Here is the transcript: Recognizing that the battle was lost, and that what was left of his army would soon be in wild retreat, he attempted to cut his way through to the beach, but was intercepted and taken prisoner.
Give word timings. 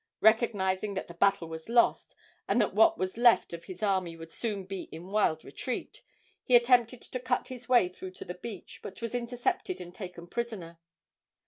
Recognizing 0.21 0.95
that 0.95 1.05
the 1.07 1.13
battle 1.13 1.47
was 1.47 1.69
lost, 1.69 2.15
and 2.47 2.59
that 2.59 2.73
what 2.73 2.97
was 2.97 3.17
left 3.17 3.53
of 3.53 3.65
his 3.65 3.83
army 3.83 4.15
would 4.15 4.31
soon 4.31 4.63
be 4.65 4.89
in 4.91 5.09
wild 5.11 5.45
retreat, 5.45 6.01
he 6.43 6.55
attempted 6.55 7.03
to 7.03 7.19
cut 7.19 7.49
his 7.49 7.69
way 7.69 7.87
through 7.87 8.13
to 8.13 8.25
the 8.25 8.33
beach, 8.33 8.79
but 8.81 8.99
was 9.03 9.13
intercepted 9.13 9.79
and 9.79 9.93
taken 9.93 10.25
prisoner. 10.25 10.79